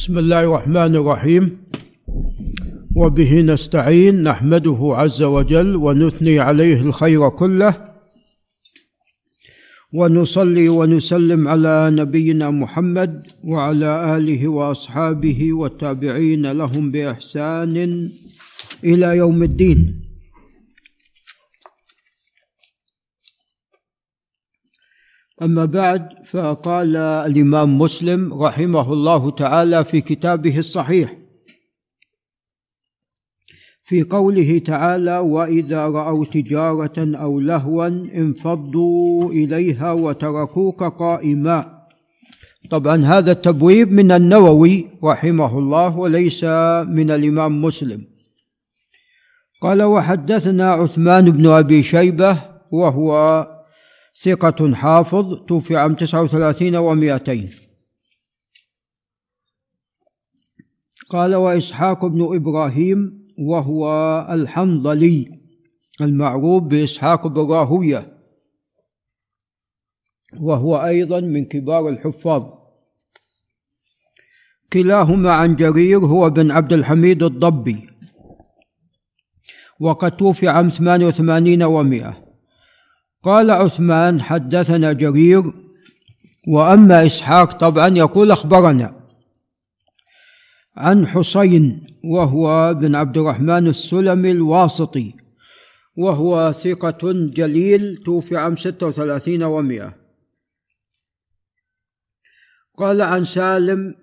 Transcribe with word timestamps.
بسم 0.00 0.18
الله 0.18 0.40
الرحمن 0.40 0.96
الرحيم. 0.96 1.58
وبه 2.96 3.40
نستعين 3.40 4.22
نحمده 4.22 4.78
عز 4.96 5.22
وجل 5.22 5.76
ونثني 5.76 6.38
عليه 6.38 6.80
الخير 6.80 7.28
كله. 7.28 7.74
ونصلي 9.92 10.68
ونسلم 10.68 11.48
على 11.48 11.90
نبينا 11.92 12.50
محمد 12.50 13.26
وعلى 13.44 14.16
آله 14.16 14.48
وأصحابه 14.48 15.52
والتابعين 15.52 16.52
لهم 16.52 16.90
بإحسان 16.90 18.08
إلى 18.84 19.16
يوم 19.16 19.42
الدين. 19.42 19.99
أما 25.42 25.64
بعد 25.64 26.08
فقال 26.24 26.96
الإمام 26.96 27.78
مسلم 27.78 28.42
رحمه 28.42 28.92
الله 28.92 29.30
تعالى 29.30 29.84
في 29.84 30.00
كتابه 30.00 30.58
الصحيح. 30.58 31.16
في 33.84 34.02
قوله 34.02 34.58
تعالى 34.58 35.18
وإذا 35.18 35.86
رأوا 35.86 36.24
تجارة 36.24 37.16
أو 37.16 37.40
لهوا 37.40 37.86
انفضوا 37.86 39.30
إليها 39.30 39.92
وتركوك 39.92 40.82
قائما. 40.82 41.80
طبعا 42.70 42.96
هذا 42.96 43.32
التبويب 43.32 43.92
من 43.92 44.12
النووي 44.12 44.86
رحمه 45.04 45.58
الله 45.58 45.96
وليس 45.98 46.44
من 46.88 47.10
الإمام 47.10 47.62
مسلم. 47.62 48.04
قال 49.62 49.82
وحدثنا 49.82 50.72
عثمان 50.72 51.30
بن 51.30 51.46
أبي 51.46 51.82
شيبة 51.82 52.36
وهو 52.70 53.46
ثقة 54.22 54.74
حافظ 54.74 55.34
توفي 55.34 55.76
عام 55.76 55.94
تسعة 55.94 56.22
وثلاثين 56.22 56.76
ومائتين. 56.76 57.50
قال 61.10 61.34
وإسحاق 61.34 62.06
بن 62.06 62.34
إبراهيم 62.34 63.28
وهو 63.38 63.82
الحنظلي 64.30 65.40
المعروف 66.00 66.62
بإسحاق 66.62 67.26
بن 67.26 67.40
راهوية 67.40 68.18
وهو 70.40 70.76
أيضا 70.76 71.20
من 71.20 71.44
كبار 71.44 71.88
الحفاظ. 71.88 72.44
كلاهما 74.72 75.32
عن 75.32 75.56
جرير 75.56 75.98
هو 75.98 76.30
بن 76.30 76.50
عبد 76.50 76.72
الحميد 76.72 77.22
الضبي 77.22 77.88
وقد 79.80 80.16
توفي 80.16 80.48
عام 80.48 80.68
ثمان 80.68 81.04
وثمانين 81.04 81.62
ومائة. 81.62 82.29
قال 83.22 83.50
عثمان 83.50 84.20
حدثنا 84.20 84.92
جرير 84.92 85.42
وأما 86.48 87.06
إسحاق 87.06 87.52
طبعا 87.52 87.88
يقول 87.88 88.30
أخبرنا 88.30 89.00
عن 90.76 91.06
حسين 91.06 91.86
وهو 92.04 92.74
بن 92.74 92.94
عبد 92.94 93.18
الرحمن 93.18 93.66
السلمي 93.66 94.30
الواسطي 94.30 95.14
وهو 95.96 96.52
ثقة 96.52 97.12
جليل 97.12 97.96
توفي 97.96 98.36
عام 98.36 98.56
ستة 98.56 98.86
وثلاثين 98.86 99.42
ومائة 99.42 99.96
قال 102.78 103.02
عن 103.02 103.24
سالم 103.24 103.94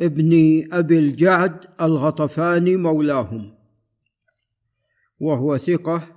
ابن 0.00 0.62
أبي 0.72 0.98
الجعد 0.98 1.60
الغطفاني 1.80 2.76
مولاهم 2.76 3.54
وهو 5.20 5.56
ثقة 5.56 6.15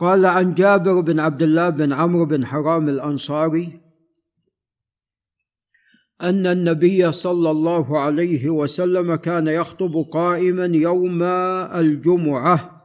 قال 0.00 0.26
عن 0.26 0.54
جابر 0.54 1.00
بن 1.00 1.20
عبد 1.20 1.42
الله 1.42 1.68
بن 1.68 1.92
عمرو 1.92 2.24
بن 2.24 2.46
حرام 2.46 2.88
الأنصاري 2.88 3.80
أن 6.22 6.46
النبي 6.46 7.12
صلى 7.12 7.50
الله 7.50 8.00
عليه 8.00 8.50
وسلم 8.50 9.14
كان 9.14 9.46
يخطب 9.46 10.06
قائما 10.12 10.64
يوم 10.64 11.22
الجمعة 11.22 12.82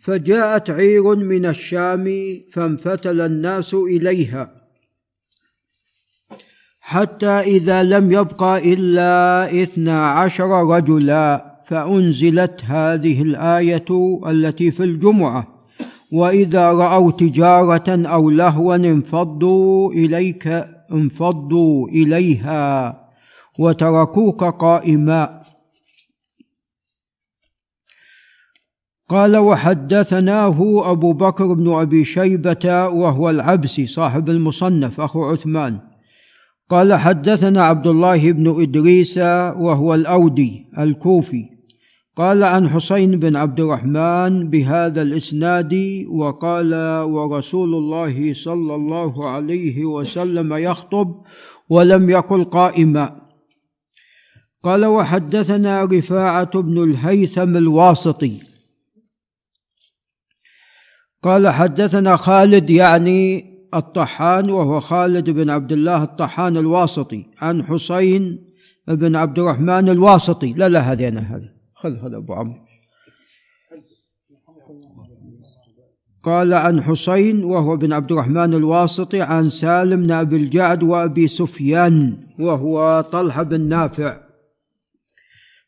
فجاءت 0.00 0.70
عير 0.70 1.16
من 1.16 1.46
الشام 1.46 2.36
فانفتل 2.52 3.20
الناس 3.20 3.74
إليها 3.74 4.60
حتى 6.80 7.26
إذا 7.26 7.82
لم 7.82 8.12
يبق 8.12 8.42
إلا 8.42 9.44
اثنا 9.62 10.10
عشر 10.10 10.66
رجلا 10.76 11.60
فأنزلت 11.66 12.64
هذه 12.64 13.22
الآية 13.22 14.18
التي 14.26 14.70
في 14.70 14.84
الجمعة. 14.84 15.49
وإذا 16.12 16.72
رأوا 16.72 17.10
تجارة 17.10 18.06
أو 18.06 18.30
لهوا 18.30 18.76
انفضوا 18.76 19.92
إليك 19.92 20.46
انفضوا 20.92 21.88
إليها 21.88 22.96
وتركوك 23.58 24.44
قائما. 24.44 25.42
قال 29.08 29.36
وحدثناه 29.36 30.90
أبو 30.92 31.12
بكر 31.12 31.52
بن 31.52 31.72
أبي 31.72 32.04
شيبة 32.04 32.88
وهو 32.88 33.30
العبسي 33.30 33.86
صاحب 33.86 34.30
المصنف 34.30 35.00
أخو 35.00 35.24
عثمان. 35.24 35.78
قال 36.70 36.94
حدثنا 36.94 37.62
عبد 37.62 37.86
الله 37.86 38.32
بن 38.32 38.62
إدريس 38.62 39.18
وهو 39.18 39.94
الأودي 39.94 40.66
الكوفي. 40.78 41.59
قال 42.16 42.44
عن 42.44 42.68
حسين 42.68 43.18
بن 43.18 43.36
عبد 43.36 43.60
الرحمن 43.60 44.48
بهذا 44.48 45.02
الإسناد 45.02 45.74
وقال 46.08 46.74
ورسول 47.02 47.74
الله 47.74 48.34
صلى 48.34 48.74
الله 48.74 49.28
عليه 49.28 49.84
وسلم 49.84 50.52
يخطب 50.54 51.14
ولم 51.68 52.10
يقل 52.10 52.44
قائما. 52.44 53.20
قال 54.64 54.86
وحدثنا 54.86 55.84
رفاعة 55.84 56.60
بن 56.60 56.82
الهيثم 56.82 57.56
الواسطي. 57.56 58.38
قال 61.22 61.48
حدثنا 61.48 62.16
خالد 62.16 62.70
يعني 62.70 63.44
الطحان 63.74 64.50
وهو 64.50 64.80
خالد 64.80 65.30
بن 65.30 65.50
عبد 65.50 65.72
الله 65.72 66.02
الطحان 66.02 66.56
الواسطي 66.56 67.26
عن 67.38 67.62
حسين 67.62 68.38
بن 68.88 69.16
عبد 69.16 69.38
الرحمن 69.38 69.88
الواسطي. 69.88 70.52
لا 70.52 70.68
لا 70.68 70.80
هذه 70.80 71.08
أنا 71.08 71.20
هذه. 71.20 71.59
خذ 71.82 71.96
هذا 71.96 72.16
أبو 72.16 72.34
عمرو. 72.34 72.60
قال 76.22 76.54
عن 76.54 76.82
حسين 76.82 77.44
وهو 77.44 77.76
بن 77.76 77.92
عبد 77.92 78.12
الرحمن 78.12 78.54
الواسطي 78.54 79.20
عن 79.20 79.48
سالم 79.48 80.02
بن 80.02 80.10
أبي 80.10 80.36
الجعد 80.36 80.82
وأبي 80.82 81.28
سفيان 81.28 82.16
وهو 82.38 83.00
طلحه 83.12 83.42
بن 83.42 83.60
نافع. 83.60 84.20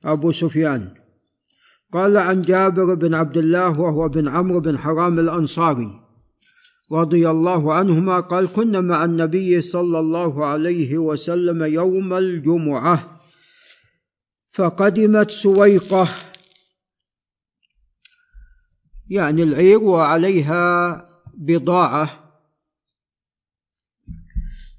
أبو 0.05 0.33
سفيان. 0.33 0.95
قال 1.93 2.17
عن 2.17 2.41
جابر 2.41 2.95
بن 2.95 3.15
عبد 3.15 3.37
الله 3.37 3.81
وهو 3.81 4.09
بن 4.09 4.28
عمرو 4.28 4.61
بن 4.61 4.78
حرام 4.78 5.19
الأنصاري 5.19 6.01
رضي 6.93 7.31
الله 7.31 7.75
عنهما 7.75 8.21
قال 8.21 8.53
كنا 8.53 8.81
مع 8.81 9.05
النبي 9.05 9.61
صلى 9.61 9.99
الله 9.99 10.47
عليه 10.47 10.99
وسلم 10.99 11.62
يوم 11.62 12.12
الجمعة. 12.12 13.22
فقدمت 14.53 15.31
سويقة. 15.31 16.09
يعني 19.11 19.43
العير 19.43 19.79
وعليها 19.79 20.97
بضاعة. 21.35 22.09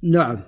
نعم. 0.04 0.40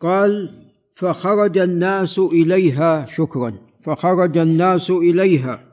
قال 0.00 0.62
فخرج 0.96 1.58
الناس 1.58 2.18
إليها 2.18 3.06
شكرا. 3.06 3.58
فخرج 3.82 4.38
الناس 4.38 4.90
إليها. 4.90 5.64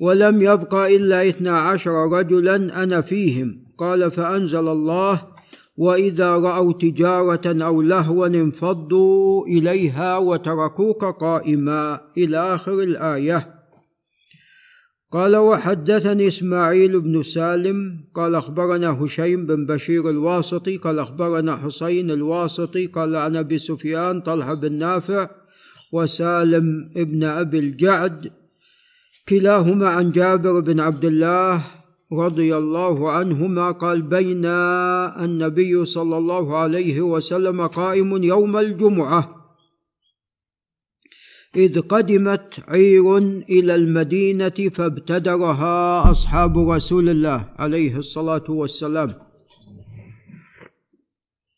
ولم 0.00 0.42
يبق 0.42 0.74
إلا 0.74 1.28
اثنا 1.28 1.58
عشر 1.58 1.90
رجلا 1.90 2.82
أنا 2.82 3.00
فيهم. 3.00 3.74
قال 3.78 4.10
فأنزل 4.10 4.68
الله 4.68 5.37
وإذا 5.78 6.34
رأوا 6.34 6.72
تجارة 6.72 7.64
أو 7.64 7.82
لهوا 7.82 8.26
انفضوا 8.26 9.46
إليها 9.46 10.18
وتركوك 10.18 11.04
قائما 11.04 12.00
إلى 12.16 12.54
آخر 12.54 12.72
الآية. 12.72 13.54
قال 15.12 15.36
وحدثني 15.36 16.28
إسماعيل 16.28 17.00
بن 17.00 17.22
سالم 17.22 18.04
قال 18.14 18.34
أخبرنا 18.34 18.90
هشيم 18.90 19.46
بن 19.46 19.66
بشير 19.66 20.10
الواسطي 20.10 20.76
قال 20.76 20.98
أخبرنا 20.98 21.56
حسين 21.56 22.10
الواسطي 22.10 22.86
قال 22.86 23.16
عن 23.16 23.36
أبي 23.36 23.58
سفيان 23.58 24.20
طلحة 24.20 24.54
بن 24.54 24.72
نافع 24.72 25.30
وسالم 25.92 26.90
ابن 26.96 27.24
أبي 27.24 27.58
الجعد 27.58 28.30
كلاهما 29.28 29.88
عن 29.88 30.10
جابر 30.10 30.60
بن 30.60 30.80
عبد 30.80 31.04
الله 31.04 31.62
رضي 32.12 32.56
الله 32.56 33.10
عنهما 33.10 33.70
قال 33.70 34.02
بين 34.02 34.44
النبي 35.24 35.84
صلى 35.84 36.18
الله 36.18 36.56
عليه 36.56 37.02
وسلم 37.02 37.66
قائم 37.66 38.22
يوم 38.22 38.56
الجمعة. 38.56 39.34
إذ 41.56 41.80
قدمت 41.80 42.64
عير 42.68 43.16
إلى 43.50 43.74
المدينة 43.74 44.68
فابتدرها 44.72 46.10
أصحاب 46.10 46.58
رسول 46.58 47.08
الله 47.08 47.54
عليه 47.58 47.96
الصلاة 47.96 48.44
والسلام. 48.48 49.14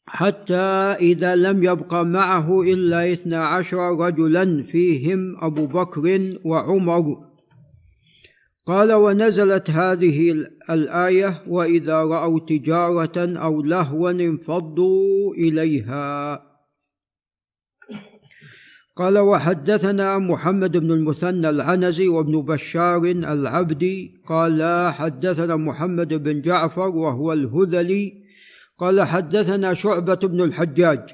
حتى 0.07 0.97
إذا 1.01 1.37
لم 1.37 1.63
يبق 1.63 1.95
معه 1.95 2.63
إلا 2.63 3.13
اثنا 3.13 3.47
عشر 3.47 3.79
رجلا 3.79 4.63
فيهم 4.63 5.45
أبو 5.45 5.67
بكر 5.67 6.37
وعمر. 6.45 7.30
قال 8.71 8.93
ونزلت 8.93 9.71
هذه 9.71 10.47
الآية 10.71 11.43
وإذا 11.49 12.03
رأوا 12.03 12.41
تجارة 12.41 13.39
أو 13.39 13.63
لهوا 13.63 14.11
انفضوا 14.11 15.35
إليها. 15.35 16.43
قال 18.97 19.19
وحدثنا 19.19 20.19
محمد 20.19 20.77
بن 20.77 20.91
المثنى 20.91 21.49
العنزي 21.51 22.09
وابن 22.09 22.43
بشار 22.43 23.05
العبدي 23.05 24.15
قال 24.27 24.91
حدثنا 24.93 25.57
محمد 25.57 26.15
بن 26.23 26.41
جعفر 26.41 26.89
وهو 26.89 27.33
الهذلي. 27.33 28.23
قال 28.79 29.03
حدثنا 29.03 29.75
شعبة 29.75 30.15
بن 30.15 30.41
الحجاج 30.41 31.11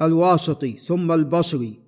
الواسطي 0.00 0.78
ثم 0.78 1.12
البصري. 1.12 1.83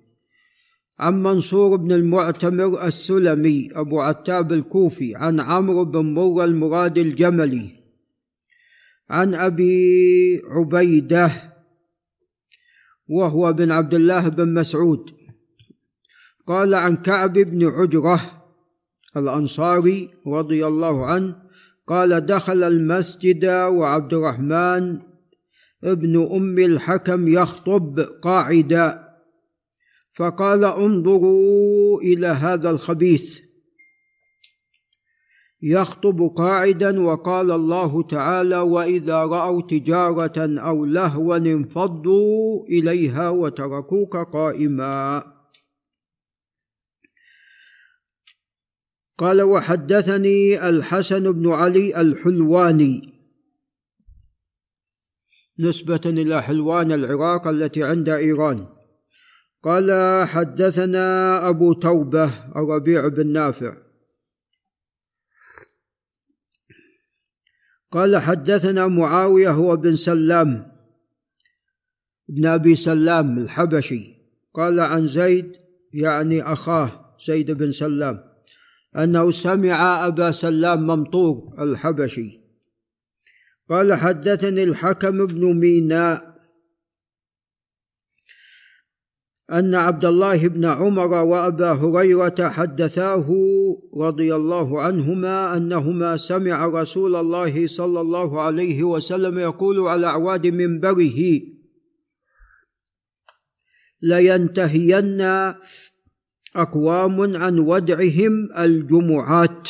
عن 0.99 1.23
منصور 1.23 1.75
بن 1.75 1.91
المعتمر 1.91 2.85
السلمي 2.87 3.69
أبو 3.73 4.01
عتاب 4.01 4.53
الكوفي 4.53 5.15
عن 5.15 5.39
عمرو 5.39 5.85
بن 5.85 6.13
مر 6.13 6.43
المراد 6.43 6.97
الجملي 6.97 7.77
عن 9.09 9.35
أبي 9.35 10.41
عبيدة 10.51 11.31
وهو 13.07 13.53
بن 13.53 13.71
عبد 13.71 13.93
الله 13.93 14.27
بن 14.27 14.53
مسعود. 14.53 15.11
قال 16.47 16.73
عن 16.75 16.95
كعب 16.95 17.33
بن 17.33 17.67
عجرة 17.67 18.21
الأنصاري 19.17 20.09
رضي 20.27 20.67
الله 20.67 21.05
عنه 21.05 21.35
قال 21.87 22.25
دخل 22.25 22.63
المسجد 22.63 23.45
وعبد 23.45 24.13
الرحمن 24.13 24.99
ابن 25.83 26.27
أم 26.31 26.59
الحكم 26.59 27.27
يخطب 27.27 27.99
قاعدا 27.99 29.06
فقال 30.17 30.65
انظروا 30.65 32.01
إلى 32.01 32.27
هذا 32.27 32.69
الخبيث. 32.69 33.41
يخطب 35.61 36.33
قاعدا 36.37 37.01
وقال 37.01 37.51
الله 37.51 38.03
تعالى 38.03 38.59
وإذا 38.59 39.25
رأوا 39.25 39.61
تجارة 39.61 40.59
أو 40.59 40.85
لهوا 40.85 41.37
انفضوا 41.37 42.65
إليها 42.67 43.29
وتركوك 43.29 44.17
قائما. 44.17 45.23
قال 49.17 49.41
وحدثني 49.41 50.69
الحسن 50.69 51.31
بن 51.31 51.51
علي 51.51 52.01
الحلواني. 52.01 53.01
نسبة 55.59 56.01
إلى 56.05 56.43
حلوان 56.43 56.91
العراق 56.91 57.47
التي 57.47 57.83
عند 57.83 58.09
إيران. 58.09 58.76
قال 59.63 59.91
حدثنا 60.27 61.49
أبو 61.49 61.73
توبة 61.73 62.25
الربيع 62.55 63.07
بن 63.07 63.27
نافع. 63.27 63.77
قال 67.91 68.17
حدثنا 68.17 68.87
معاوية 68.87 69.51
هو 69.51 69.75
بن 69.75 69.95
سلام 69.95 70.71
بن 72.27 72.45
أبي 72.45 72.75
سلام 72.75 73.37
الحبشي. 73.37 74.17
قال 74.53 74.79
عن 74.79 75.07
زيد 75.07 75.51
يعني 75.93 76.41
أخاه 76.41 77.17
زيد 77.27 77.51
بن 77.51 77.71
سلام 77.71 78.23
أنه 78.97 79.31
سمع 79.31 80.07
أبا 80.07 80.31
سلام 80.31 80.87
ممطور 80.87 81.63
الحبشي. 81.63 82.47
قال 83.69 83.93
حدثني 83.93 84.63
الحكم 84.63 85.25
بن 85.25 85.59
ميناء 85.59 86.36
أن 89.53 89.75
عبد 89.75 90.05
الله 90.05 90.47
بن 90.47 90.65
عمر 90.65 91.13
وأبا 91.23 91.71
هريرة 91.71 92.35
حدثاه 92.49 93.35
رضي 93.97 94.35
الله 94.35 94.81
عنهما 94.81 95.57
أنهما 95.57 96.17
سمع 96.17 96.65
رسول 96.65 97.15
الله 97.15 97.67
صلى 97.67 98.01
الله 98.01 98.41
عليه 98.41 98.83
وسلم 98.83 99.39
يقول 99.39 99.79
على 99.79 100.07
أعواد 100.07 100.47
منبره 100.47 101.41
لينتهين 104.01 105.21
أقوام 106.55 107.37
عن 107.37 107.59
ودعهم 107.59 108.49
الجمعات 108.59 109.69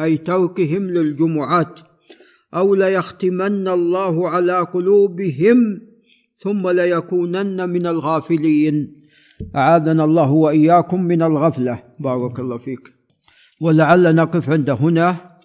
أي 0.00 0.16
تركهم 0.16 0.90
للجمعات 0.90 1.80
أو 2.54 2.74
ليختمن 2.74 3.68
الله 3.68 4.28
على 4.28 4.58
قلوبهم 4.60 5.80
ثم 6.38 6.68
ليكونن 6.68 7.68
من 7.70 7.86
الغافلين. 7.86 8.92
أعاذنا 9.56 10.04
الله 10.04 10.30
وإياكم 10.30 11.02
من 11.02 11.22
الغفلة. 11.22 11.82
بارك 12.00 12.38
الله 12.38 12.56
فيك. 12.56 12.80
ولعل 13.60 14.14
نقف 14.14 14.50
عند 14.50 14.70
هنا. 14.70 15.35